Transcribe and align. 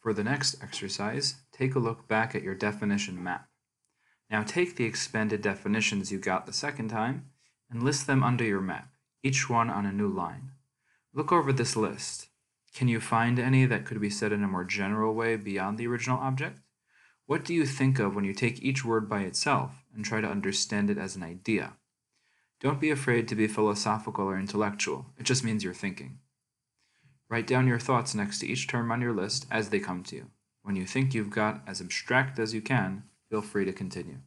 For 0.00 0.12
the 0.12 0.24
next 0.24 0.62
exercise, 0.62 1.36
take 1.52 1.74
a 1.74 1.80
look 1.80 2.06
back 2.06 2.34
at 2.34 2.42
your 2.42 2.54
definition 2.54 3.22
map. 3.22 3.48
Now 4.30 4.42
take 4.42 4.76
the 4.76 4.84
expanded 4.84 5.42
definitions 5.42 6.12
you 6.12 6.18
got 6.18 6.46
the 6.46 6.52
second 6.52 6.88
time 6.88 7.30
and 7.70 7.82
list 7.82 8.06
them 8.06 8.22
under 8.22 8.44
your 8.44 8.60
map, 8.60 8.92
each 9.22 9.50
one 9.50 9.70
on 9.70 9.86
a 9.86 9.92
new 9.92 10.08
line. 10.08 10.52
Look 11.12 11.32
over 11.32 11.52
this 11.52 11.76
list. 11.76 12.28
Can 12.74 12.88
you 12.88 13.00
find 13.00 13.38
any 13.38 13.64
that 13.66 13.86
could 13.86 14.00
be 14.00 14.10
said 14.10 14.32
in 14.32 14.44
a 14.44 14.48
more 14.48 14.64
general 14.64 15.14
way 15.14 15.36
beyond 15.36 15.78
the 15.78 15.86
original 15.86 16.18
object? 16.18 16.60
What 17.26 17.44
do 17.44 17.52
you 17.52 17.66
think 17.66 17.98
of 17.98 18.14
when 18.14 18.24
you 18.24 18.32
take 18.32 18.62
each 18.62 18.84
word 18.84 19.08
by 19.08 19.22
itself 19.22 19.84
and 19.94 20.04
try 20.04 20.20
to 20.20 20.28
understand 20.28 20.90
it 20.90 20.98
as 20.98 21.16
an 21.16 21.22
idea? 21.22 21.74
Don't 22.60 22.80
be 22.80 22.90
afraid 22.90 23.28
to 23.28 23.34
be 23.34 23.46
philosophical 23.46 24.26
or 24.26 24.38
intellectual, 24.38 25.06
it 25.18 25.24
just 25.24 25.44
means 25.44 25.64
you're 25.64 25.74
thinking. 25.74 26.20
Write 27.30 27.46
down 27.46 27.66
your 27.66 27.78
thoughts 27.78 28.14
next 28.14 28.38
to 28.38 28.46
each 28.46 28.68
term 28.68 28.90
on 28.90 29.00
your 29.00 29.12
list 29.12 29.46
as 29.50 29.68
they 29.68 29.80
come 29.80 30.02
to 30.04 30.16
you. 30.16 30.26
When 30.62 30.76
you 30.76 30.86
think 30.86 31.12
you've 31.12 31.30
got 31.30 31.62
as 31.66 31.80
abstract 31.80 32.38
as 32.38 32.54
you 32.54 32.62
can, 32.62 33.04
feel 33.30 33.42
free 33.42 33.64
to 33.64 33.72
continue. 33.72 34.18